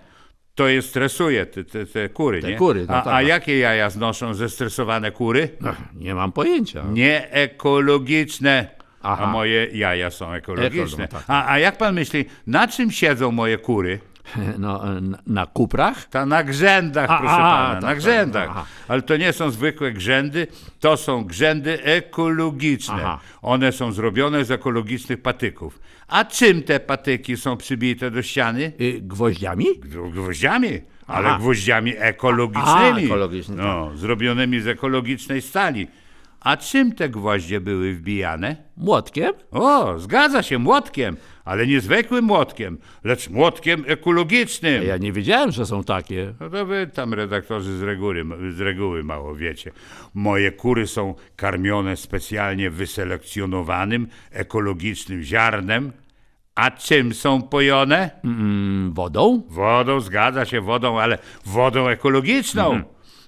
To 0.56 0.68
je 0.68 0.82
stresuje, 0.82 1.46
te, 1.46 1.64
te, 1.64 1.86
te 1.86 2.10
kury, 2.10 2.42
Te 2.42 2.48
nie? 2.50 2.56
kury, 2.58 2.86
no 2.88 2.96
a, 2.96 3.02
tak. 3.02 3.14
a 3.14 3.22
jakie 3.22 3.58
jaja 3.60 3.90
znoszą 3.90 4.34
zestresowane 4.34 5.12
kury? 5.12 5.50
Nie 5.96 6.16
mam 6.16 6.32
pojęcia. 6.32 6.84
Nieekologiczne. 6.92 8.68
Aha. 9.04 9.24
A 9.24 9.28
moje 9.32 9.66
jaja 9.74 10.10
są 10.12 10.34
ekologiczne. 10.34 11.06
Eko- 11.06 11.14
no 11.14 11.20
tak. 11.20 11.24
a, 11.28 11.52
a 11.52 11.60
jak 11.60 11.78
pan 11.78 11.96
myśli, 11.96 12.26
na 12.48 12.68
czym 12.68 12.92
siedzą 12.92 13.32
moje 13.32 13.58
kury? 13.58 14.00
No, 14.60 15.02
na, 15.02 15.18
na 15.28 15.46
kuprach? 15.46 16.06
Ta 16.06 16.26
na 16.26 16.44
grzędach, 16.44 17.10
A, 17.12 17.18
proszę 17.18 17.34
a, 17.34 17.38
pana, 17.38 17.74
tak, 17.74 17.82
na 17.82 17.88
tak, 17.88 17.98
grzędach. 17.98 18.48
aha. 18.52 18.66
Ale 18.88 19.02
to 19.02 19.18
nie 19.18 19.34
są 19.34 19.50
zwykłe 19.50 19.92
grzędy, 19.92 20.48
to 20.80 20.98
są 20.98 21.24
grzędy 21.24 21.84
ekologiczne. 21.84 22.94
Aha. 22.96 23.20
One 23.42 23.72
są 23.72 23.92
zrobione 23.92 24.46
z 24.46 24.52
ekologicznych 24.52 25.22
patyków. 25.22 25.80
A 26.08 26.26
czym 26.26 26.64
te 26.64 26.80
patyki 26.80 27.38
są 27.38 27.58
przybite 27.58 28.12
do 28.12 28.22
ściany? 28.22 28.72
Y, 28.82 29.00
gwoździami? 29.02 29.66
Gw- 29.80 30.12
Gwoździami, 30.12 30.80
ale 31.08 31.28
Aha. 31.30 31.38
gwoździami 31.40 31.94
ekologicznymi. 31.98 33.02
A, 33.02 33.06
ekologiczne, 33.06 33.56
no, 33.56 33.92
zrobionymi 33.96 34.60
z 34.60 34.68
ekologicznej 34.68 35.42
stali. 35.42 35.88
A 36.42 36.58
czym 36.58 36.92
te 36.92 37.10
gwoździe 37.10 37.62
były 37.62 37.94
wbijane? 37.94 38.56
Młotkiem? 38.78 39.34
O, 39.52 40.00
zgadza 40.00 40.44
się, 40.44 40.60
młotkiem, 40.60 41.18
ale 41.46 41.68
nie 41.68 41.82
zwykłym 41.82 42.26
młotkiem, 42.26 42.78
lecz 43.04 43.30
młotkiem 43.30 43.84
ekologicznym. 43.88 44.84
Ja 44.84 44.98
nie 44.98 45.12
wiedziałem, 45.14 45.52
że 45.52 45.66
są 45.66 45.84
takie. 45.84 46.34
No 46.40 46.50
to 46.50 46.66
wy 46.66 46.90
tam 46.94 47.14
redaktorzy 47.14 47.78
z 47.78 47.82
reguły, 47.82 48.26
z 48.52 48.60
reguły 48.60 49.04
mało 49.04 49.36
wiecie. 49.36 49.72
Moje 50.14 50.52
kury 50.52 50.88
są 50.88 51.16
karmione 51.36 51.98
specjalnie 51.98 52.70
wyselekcjonowanym, 52.70 54.08
ekologicznym 54.32 55.24
ziarnem. 55.24 55.92
A 56.56 56.72
czym 56.72 57.14
są 57.14 57.42
pojone? 57.42 58.10
Mm, 58.24 58.94
wodą? 58.94 59.44
Wodą, 59.50 60.00
zgadza 60.00 60.46
się, 60.46 60.62
wodą, 60.62 61.00
ale 61.00 61.18
wodą 61.46 61.88
ekologiczną. 61.88 62.66
Mhm. 62.66 62.84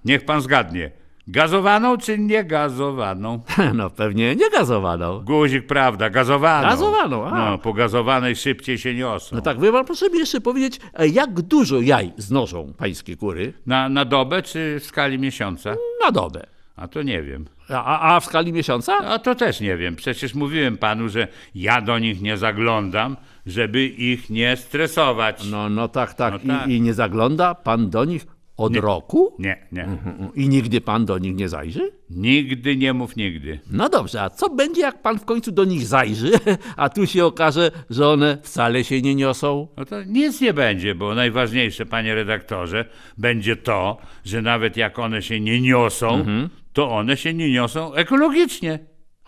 Niech 0.05 0.25
pan 0.25 0.41
zgadnie. 0.41 1.02
Gazowaną 1.27 1.97
czy 1.97 2.17
niegazowaną? 2.19 3.39
No 3.73 3.89
pewnie 3.89 4.35
nie 4.35 4.49
gazowaną. 4.49 5.19
Guzik, 5.19 5.67
prawda, 5.67 6.09
gazowaną. 6.09 6.67
Gazowaną, 6.69 7.25
a. 7.27 7.49
No, 7.51 7.57
po 7.57 7.73
gazowanej 7.73 8.35
szybciej 8.35 8.77
się 8.77 8.93
niosą. 8.95 9.35
No 9.35 9.41
tak, 9.41 9.59
wie 9.61 9.71
pan, 9.71 9.85
proszę 9.85 10.09
mi 10.09 10.19
jeszcze 10.19 10.41
powiedzieć, 10.41 10.79
e, 10.93 11.07
jak 11.07 11.41
dużo 11.41 11.81
jaj 11.81 12.13
znoszą 12.17 12.73
pańskie 12.77 13.15
kury 13.17 13.53
Na, 13.65 13.89
na 13.89 14.05
dobę 14.05 14.41
czy 14.41 14.77
w 14.79 14.85
skali 14.85 15.19
miesiąca? 15.19 15.75
na 16.05 16.11
dobę? 16.11 16.45
A 16.75 16.87
to 16.87 17.01
nie 17.01 17.21
wiem. 17.23 17.45
A, 17.69 17.83
a- 17.85 18.15
a 18.15 18.19
w 18.19 18.25
skali 18.25 18.53
miesiąca? 18.53 18.97
A 18.97 19.19
to 19.19 19.35
też 19.35 19.61
nie 19.61 19.77
wiem. 19.77 19.95
Przecież 19.95 20.33
mówiłem 20.35 20.77
panu, 20.77 21.09
że 21.09 21.27
ja 21.55 21.81
do 21.81 21.99
nich 21.99 22.21
nie 22.21 22.37
zaglądam, 22.37 23.17
żeby 23.45 23.85
ich 23.85 24.29
nie 24.29 24.57
stresować. 24.57 25.47
No, 25.51 25.69
no 25.69 25.87
tak, 25.87 26.13
tak. 26.13 26.33
No 26.33 26.53
tak. 26.57 26.67
I, 26.69 26.73
I 26.75 26.81
nie 26.81 26.93
zagląda 26.93 27.55
pan 27.55 27.89
do 27.89 28.05
nich 28.05 28.25
od 28.57 28.75
roku? 28.75 29.35
Nie, 29.39 29.67
nie. 29.71 29.87
I 30.35 30.49
nigdy 30.49 30.81
pan 30.81 31.05
do 31.05 31.17
nich 31.17 31.35
nie 31.35 31.49
zajrzy? 31.49 31.91
Nigdy 32.09 32.77
nie 32.77 32.93
mów 32.93 33.15
nigdy. 33.15 33.59
No 33.71 33.89
dobrze, 33.89 34.21
a 34.21 34.29
co 34.29 34.49
będzie, 34.49 34.81
jak 34.81 35.01
pan 35.01 35.19
w 35.19 35.25
końcu 35.25 35.51
do 35.51 35.65
nich 35.65 35.87
zajrzy, 35.87 36.31
a 36.77 36.89
tu 36.89 37.07
się 37.07 37.25
okaże, 37.25 37.71
że 37.89 38.07
one 38.07 38.37
wcale 38.43 38.83
się 38.83 39.01
nie 39.01 39.15
niosą? 39.15 39.67
No 39.77 39.85
to 39.85 40.03
nic 40.03 40.41
nie 40.41 40.53
będzie, 40.53 40.95
bo 40.95 41.15
najważniejsze, 41.15 41.85
panie 41.85 42.15
redaktorze, 42.15 42.85
będzie 43.17 43.55
to, 43.55 43.97
że 44.25 44.41
nawet 44.41 44.77
jak 44.77 44.99
one 44.99 45.21
się 45.21 45.39
nie 45.39 45.61
niosą, 45.61 46.25
to 46.73 46.91
one 46.91 47.17
się 47.17 47.33
nie 47.33 47.51
niosą 47.51 47.93
ekologicznie. 47.93 48.79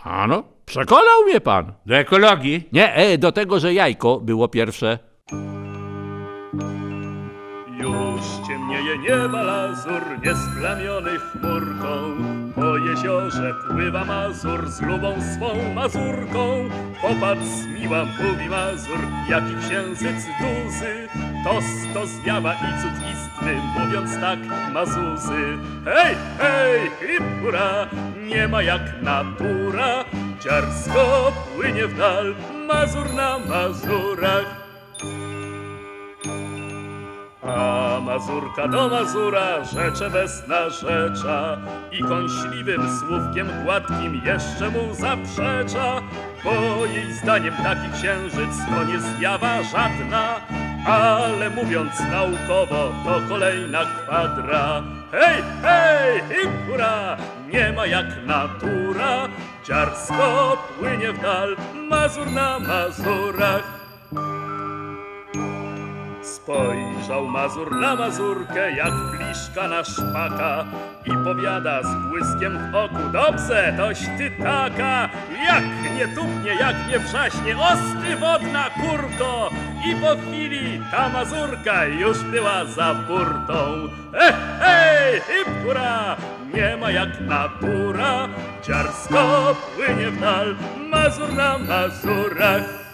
A 0.03 0.27
no, 0.27 0.43
przekonał 0.65 1.23
mnie 1.27 1.41
pan. 1.41 1.73
Do 1.85 1.95
ekologii. 1.95 2.63
Nie, 2.71 2.93
e, 2.93 3.17
do 3.17 3.31
tego, 3.31 3.59
że 3.59 3.73
jajko 3.73 4.19
było 4.19 4.47
pierwsze. 4.47 4.99
Już 7.77 8.47
ciemnieje 8.47 8.97
nieba 8.97 9.43
lazur, 9.43 10.01
niesplamiony 10.23 11.19
chmurką. 11.19 11.91
Po 12.55 12.77
jeziorze 12.77 13.53
pływa 13.67 14.05
Mazur 14.05 14.69
z 14.69 14.81
lubą 14.81 15.13
swą 15.21 15.73
Mazurką. 15.73 16.69
Popatrz, 17.01 17.65
miła, 17.79 18.05
mówi 18.05 18.49
Mazur, 18.49 18.99
jaki 19.29 19.55
księżyc 19.67 20.25
duży. 20.39 21.07
To 21.43 21.59
sto 21.61 22.05
zjawa 22.05 22.53
i 22.53 22.81
cud 22.81 22.97
istny, 23.13 23.55
mówiąc 23.79 24.11
tak 24.21 24.39
Mazuzy. 24.73 25.57
Hej, 25.85 26.15
hej, 26.37 26.79
hip, 26.99 27.23
hura, 27.41 27.87
nie 28.27 28.47
ma 28.47 28.61
jak 28.61 29.01
natura. 29.01 30.05
Dziarsko 30.43 31.31
płynie 31.55 31.87
w 31.87 31.97
dal, 31.97 32.35
Mazur 32.67 33.13
na 33.13 33.39
Mazurach. 33.39 34.64
Mazurka 38.01 38.67
do 38.67 38.89
Mazura 38.89 39.63
rzecze 39.63 40.09
bez 40.09 40.47
narzecza 40.47 41.57
i 41.91 42.03
kąśliwym 42.03 42.99
słówkiem 42.99 43.47
gładkim 43.63 44.21
jeszcze 44.25 44.69
mu 44.69 44.93
zaprzecza, 44.93 46.01
bo 46.43 46.85
jej 46.85 47.13
zdaniem 47.13 47.53
taki 47.63 47.91
księżyc 47.93 48.57
to 48.69 48.83
nie 48.83 48.99
zjawa 48.99 49.63
żadna, 49.63 50.35
ale 50.85 51.49
mówiąc 51.49 51.91
naukowo 52.11 52.91
to 53.05 53.21
kolejna 53.29 53.81
kwadra. 53.85 54.83
Hej, 55.11 55.43
hej, 55.61 56.21
hip, 56.29 56.51
hura, 56.67 57.17
nie 57.53 57.73
ma 57.73 57.85
jak 57.85 58.05
natura. 58.25 59.27
Dziarsko 59.63 60.57
płynie 60.79 61.13
w 61.13 61.21
dal, 61.21 61.55
Mazur 61.89 62.31
na 62.31 62.59
Mazurach. 62.59 63.74
Spojrzał 66.45 67.27
Mazur 67.27 67.71
na 67.71 67.95
Mazurkę, 67.95 68.71
jak 68.71 68.93
pliszka 69.11 69.67
na 69.67 69.83
szpaka 69.83 70.65
i 71.05 71.11
powiada 71.23 71.83
z 71.83 72.09
błyskiem 72.09 72.71
w 72.71 72.75
oku, 72.75 73.09
dobrze, 73.13 73.73
toś 73.77 73.99
ty 74.17 74.31
taka, 74.43 75.09
jak 75.45 75.63
nie 75.97 76.07
tupnie, 76.07 76.55
jak 76.59 76.75
nie 76.91 76.99
wrzaśnie, 76.99 77.57
ostry 77.57 78.15
wodna 78.15 78.69
kurko 78.69 79.49
i 79.87 79.95
po 79.95 80.15
chwili 80.21 80.81
ta 80.91 81.09
Mazurka 81.09 81.85
już 81.85 82.23
była 82.23 82.65
za 82.65 82.93
burtą. 82.93 83.89
Hej, 84.13 84.33
hej, 84.59 85.21
hip, 85.21 85.47
hura, 85.63 86.15
nie 86.53 86.77
ma 86.77 86.91
jak 86.91 87.21
natura, 87.21 88.29
dziarsko 88.63 89.55
płynie 89.75 90.11
w 90.11 90.19
dal, 90.19 90.55
Mazur 90.91 91.33
na 91.33 91.57
Mazurach. 91.57 92.84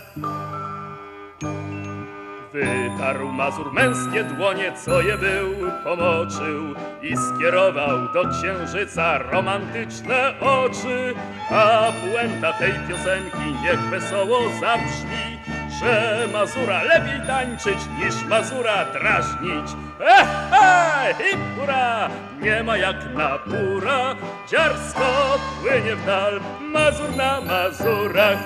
Wytarł 2.61 3.31
Mazur 3.31 3.73
męskie 3.73 4.23
dłonie, 4.23 4.71
co 4.85 5.01
je 5.01 5.17
był, 5.17 5.71
pomoczył 5.83 6.75
i 7.01 7.17
skierował 7.17 8.13
do 8.13 8.23
księżyca 8.29 9.17
romantyczne 9.17 10.33
oczy. 10.39 11.13
A 11.51 11.91
puenta 11.91 12.53
tej 12.53 12.73
piosenki 12.87 13.55
niech 13.63 13.79
wesoło 13.79 14.39
zabrzmi, 14.59 15.39
że 15.79 16.27
Mazura 16.33 16.83
lepiej 16.83 17.27
tańczyć 17.27 17.79
niż 17.99 18.25
Mazura 18.25 18.85
drażnić. 18.85 19.71
E, 19.99 20.25
e, 20.61 21.13
hip, 21.13 21.39
hura, 21.59 22.09
nie 22.41 22.63
ma 22.63 22.77
jak 22.77 22.95
natura, 23.13 24.15
dziarsko 24.51 25.39
płynie 25.61 25.95
w 25.95 26.05
dal, 26.05 26.39
Mazur 26.61 27.15
na 27.15 27.41
Mazurach. 27.41 28.37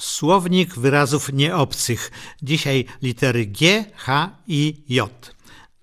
Słownik 0.00 0.74
wyrazów 0.74 1.32
nieobcych. 1.32 2.10
Dzisiaj 2.42 2.84
litery 3.02 3.46
G, 3.46 3.84
H 3.96 4.30
i 4.46 4.84
J. 4.88 5.34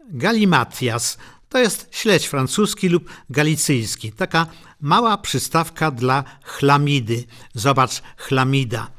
Galimatias 0.10 1.18
to 1.50 1.60
jest 1.60 1.88
śledź 1.92 2.28
francuski 2.28 2.90
lub 2.90 3.10
galicyjski. 3.30 4.12
Taka 4.12 4.46
mała 4.82 5.18
przystawka 5.18 5.92
dla 5.92 6.24
chlamidy. 6.44 7.24
Zobacz, 7.54 8.02
chlamida. 8.18 8.92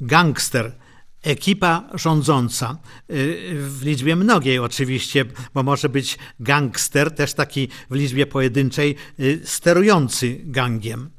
Gangster. 0.00 0.76
Ekipa 1.22 1.88
rządząca. 1.94 2.78
Yy, 3.08 3.16
W 3.60 3.82
liczbie 3.82 4.16
mnogiej 4.16 4.58
oczywiście, 4.58 5.24
bo 5.54 5.62
może 5.62 5.88
być 5.88 6.18
gangster, 6.40 7.14
też 7.14 7.34
taki 7.34 7.68
w 7.90 7.94
liczbie 7.94 8.26
pojedynczej, 8.26 8.96
yy, 9.18 9.40
sterujący 9.44 10.40
gangiem. 10.44 11.10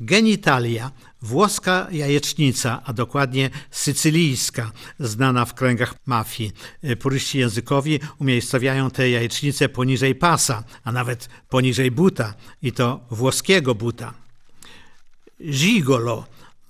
Genitalia, 0.00 0.90
włoska 1.22 1.86
jajecznica, 1.90 2.82
a 2.84 2.92
dokładnie 2.92 3.50
sycylijska, 3.70 4.72
znana 5.00 5.44
w 5.44 5.54
kręgach 5.54 5.94
mafii. 6.06 6.52
Y, 6.84 6.96
Puryści 6.96 7.38
językowi 7.38 8.00
umiejscowiają 8.18 8.90
te 8.90 9.10
jajecznice 9.10 9.68
poniżej 9.68 10.14
pasa, 10.14 10.64
a 10.84 10.92
nawet 10.92 11.28
poniżej 11.48 11.90
buta, 11.90 12.34
i 12.62 12.72
to 12.72 13.00
włoskiego 13.10 13.74
buta. 13.74 14.14
Gigolo. 15.42 16.24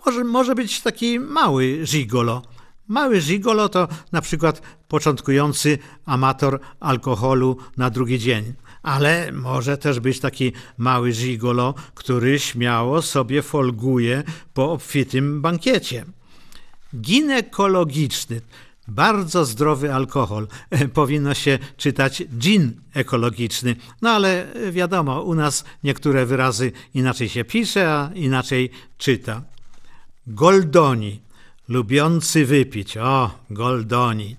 Może, 0.07 0.25
może 0.25 0.55
być 0.55 0.81
taki 0.81 1.21
mały 1.21 1.85
gigolo. 1.85 2.43
Mały 2.89 3.21
gigolo 3.21 3.69
to 3.69 3.89
na 4.13 4.21
przykład 4.21 4.63
początkujący 4.89 5.79
amator 6.07 6.61
alkoholu 6.81 7.57
na 7.77 7.91
drugi 7.91 8.19
dzień. 8.19 8.55
Ale 8.89 9.33
może 9.33 9.79
też 9.79 10.01
być 10.01 10.21
taki 10.21 10.53
mały 10.79 11.13
gigolo, 11.13 11.75
który 11.95 12.39
śmiało 12.39 13.03
sobie 13.03 13.43
folguje 13.43 14.23
po 14.55 14.73
obfitym 14.73 15.43
bankiecie. 15.43 16.05
Ginekologiczny. 17.01 18.41
Bardzo 18.89 19.45
zdrowy 19.45 19.95
alkohol. 19.95 20.49
Powinno 20.95 21.35
się 21.35 21.59
czytać 21.77 22.23
gin 22.39 22.81
ekologiczny. 22.95 23.77
No 24.03 24.11
ale 24.11 24.47
wiadomo, 24.73 25.23
u 25.23 25.35
nas 25.35 25.65
niektóre 25.85 26.27
wyrazy 26.27 26.73
inaczej 26.95 27.29
się 27.29 27.45
pisze, 27.45 27.93
a 27.93 28.11
inaczej 28.15 28.71
czyta. 28.99 29.43
Goldoni. 30.27 31.21
Lubiący 31.69 32.47
wypić. 32.47 32.97
O, 32.97 33.31
goldoni. 33.51 34.37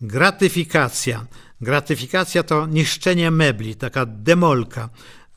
Gratyfikacja. 0.00 1.26
Gratyfikacja 1.62 2.42
to 2.42 2.66
niszczenie 2.66 3.30
mebli, 3.30 3.74
taka 3.74 4.06
demolka. 4.06 4.88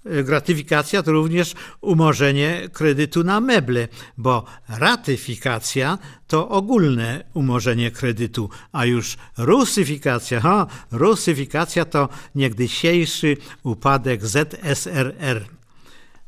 Y, 0.06 0.24
Gratyfikacja 0.24 1.04
to 1.04 1.12
również 1.12 1.54
umorzenie 1.82 2.70
kredytu 2.74 3.24
na 3.24 3.40
meble, 3.40 3.88
bo 4.18 4.46
ratyfikacja 4.70 5.98
to 6.28 6.50
ogólne 6.50 7.24
umorzenie 7.34 7.92
kredytu, 7.92 8.50
a 8.72 8.86
już 8.86 9.18
rusyfikacja, 9.38 10.40
ha, 10.40 10.68
rusyfikacja 10.92 11.86
to 11.86 12.10
niegdysiejszy 12.36 13.38
upadek 13.64 14.26
ZSRR. 14.26 15.46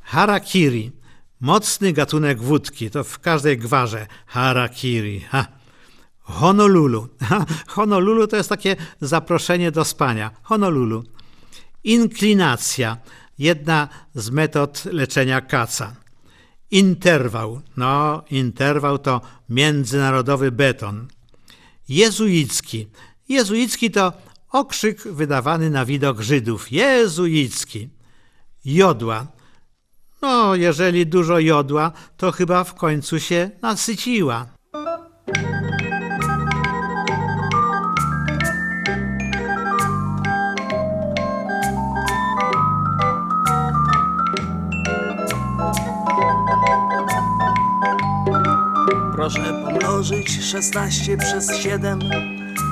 Harakiri. 0.02 0.92
Mocny 1.40 1.94
gatunek 1.94 2.42
wódki, 2.42 2.90
to 2.90 3.04
w 3.04 3.20
każdej 3.20 3.58
gwarze 3.58 4.08
harakiri. 4.26 5.20
Ha. 5.20 5.57
Honolulu. 6.28 7.08
Honolulu 7.76 8.28
to 8.28 8.36
jest 8.36 8.50
takie 8.50 8.76
zaproszenie 9.02 9.72
do 9.72 9.86
spania. 9.86 10.32
Honolulu. 10.44 11.04
Inklinacja. 11.84 12.98
Jedna 13.40 13.88
z 14.16 14.30
metod 14.30 14.86
leczenia 14.86 15.42
kaca. 15.42 15.96
Interwał. 16.72 17.62
No, 17.78 18.24
interwał 18.30 18.98
to 18.98 19.22
międzynarodowy 19.50 20.52
beton. 20.52 21.08
Jezuicki. 21.90 22.88
Jezuicki 23.30 23.92
to 23.92 24.14
okrzyk 24.52 25.02
wydawany 25.02 25.70
na 25.70 25.86
widok 25.86 26.22
Żydów. 26.22 26.72
Jezuicki. 26.72 27.90
Jodła. 28.66 29.28
No, 30.22 30.56
jeżeli 30.56 31.08
dużo 31.08 31.40
jodła, 31.40 31.92
to 32.18 32.32
chyba 32.32 32.64
w 32.64 32.76
końcu 32.76 33.20
się 33.20 33.52
nasyciła. 33.62 34.57
Proszę 49.28 49.54
pomnożyć 49.54 50.52
16 50.52 51.18
przez 51.18 51.56
7 51.56 52.00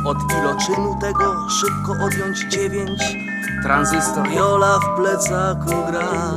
Od 0.06 0.18
iloczynu 0.40 0.98
tego 1.02 1.50
szybko 1.50 2.06
odjąć 2.06 2.46
9 2.50 3.18
Tranzystor 3.64 4.32
Jola 4.32 4.80
w 4.80 4.96
plecaku 4.96 5.92
gra 5.92 6.34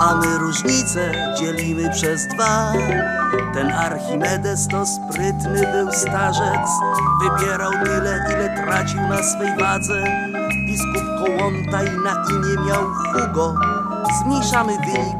A 0.00 0.14
my 0.14 0.38
różnicę 0.38 1.34
dzielimy 1.38 1.90
przez 1.90 2.28
dwa. 2.28 2.72
Ten 3.54 3.70
Archimedes 3.72 4.68
to 4.68 4.84
sprytny 4.86 5.66
był 5.72 5.92
starzec 5.92 6.70
Wybierał 7.22 7.72
tyle, 7.84 8.26
ile 8.34 8.62
tracił 8.64 9.00
na 9.00 9.22
swej 9.22 9.56
wadze. 9.58 10.04
Biskup 10.66 11.04
Kołątaj 11.18 11.86
na 12.04 12.24
imię 12.30 12.68
miał 12.68 12.84
Hugo 13.12 13.79
Zmniejszamy 14.22 14.78
wynik 14.78 15.16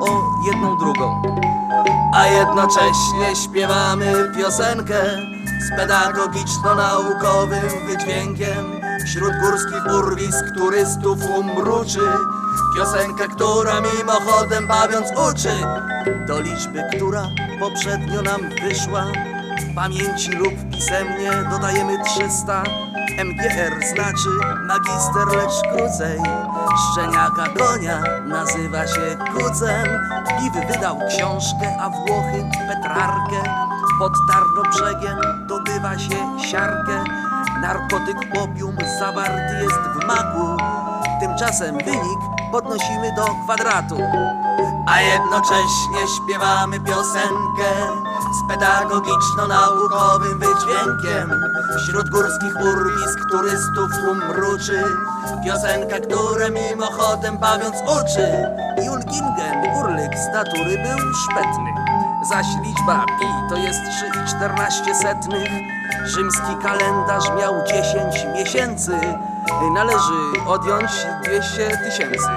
o 0.00 0.22
jedną 0.46 0.78
drugą 0.78 1.22
a 2.12 2.26
jednocześnie 2.26 3.36
śpiewamy 3.44 4.32
piosenkę 4.36 5.02
z 5.60 5.70
pedagogiczno-naukowym 5.76 7.86
wydźwiękiem 7.86 8.80
wśród 9.04 9.32
górskich 9.40 9.86
urwisk 9.98 10.44
turystów 10.56 11.18
umruczy. 11.38 12.00
Piosenkę, 12.76 13.28
która 13.28 13.80
mimochodem 13.80 14.66
bawiąc 14.66 15.08
uczy 15.30 15.52
do 16.26 16.40
liczby, 16.40 16.82
która 16.96 17.28
poprzednio 17.60 18.22
nam 18.22 18.40
wyszła. 18.62 19.04
W 19.60 19.74
pamięci 19.74 20.30
lub 20.30 20.52
pisemnie 20.72 21.30
dodajemy 21.50 21.98
300. 22.04 22.62
MGR 23.24 23.86
znaczy 23.94 24.28
magister, 24.66 25.26
lecz 25.26 25.60
krócej. 25.72 26.20
Szczeniaka 26.92 27.44
konia 27.58 28.02
nazywa 28.26 28.86
się 28.86 29.16
kucem. 29.32 29.86
Piwy 30.38 30.66
wydał 30.66 30.98
książkę, 31.08 31.76
a 31.80 31.90
Włochy 31.90 32.50
Petrarkę. 32.68 33.42
Pod 33.98 34.12
Tarnobrzegiem 34.28 35.46
dobywa 35.46 35.98
się 35.98 36.38
siarkę. 36.50 37.04
Narkotyk 37.60 38.16
opium 38.42 38.76
zawarty 38.98 39.54
jest 39.62 39.80
w 39.94 40.06
maku. 40.06 40.62
Tymczasem 41.20 41.78
wynik 41.78 42.20
podnosimy 42.52 43.14
do 43.16 43.24
kwadratu. 43.44 43.98
A 44.86 45.00
jednocześnie 45.00 46.00
śpiewamy 46.16 46.80
piosenkę 46.80 47.70
z 48.32 48.52
pedagogiczno-naukowym 48.52 50.38
wydźwiękiem. 50.38 51.30
Wśród 51.76 52.10
górskich 52.10 52.56
urwisk 52.56 53.18
turystów 53.30 53.90
tłum 54.00 54.18
mruczy, 54.28 54.84
piosenka, 55.44 55.96
która 56.00 56.50
mimochodem 56.50 57.38
bawiąc 57.38 57.76
uczy. 57.76 58.26
Julgingen, 58.86 59.76
urlik 59.76 60.18
statury 60.18 60.78
był 60.78 61.14
szpetny, 61.14 61.70
zaś 62.28 62.46
liczba 62.64 63.04
pi 63.20 63.26
to 63.50 63.56
jest 63.56 63.80
3,14 63.80 64.94
setnych. 64.94 65.48
Rzymski 66.04 66.56
kalendarz 66.62 67.24
miał 67.38 67.54
10 67.66 68.26
miesięcy, 68.34 68.92
należy 69.74 70.46
odjąć 70.46 70.90
200 71.24 71.68
tysięcy. 71.68 72.30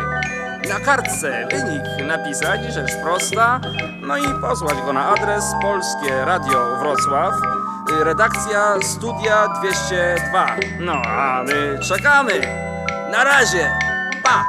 Na 0.70 0.80
kartce 0.80 1.48
wynik 1.52 2.08
napisać, 2.08 2.74
rzecz 2.74 2.96
prosta, 3.04 3.60
no 4.02 4.18
i 4.18 4.42
posłać 4.42 4.82
go 4.86 4.94
na 4.94 5.10
adres 5.10 5.44
Polskie 5.62 6.26
Radio 6.26 6.78
Wrocław, 6.80 7.34
redakcja 8.04 8.76
Studia 8.82 9.48
202. 9.48 10.56
No 10.80 11.02
a 11.06 11.44
my 11.44 11.80
czekamy. 11.80 12.34
Na 13.12 13.24
razie. 13.24 13.72
Pa! 14.24 14.46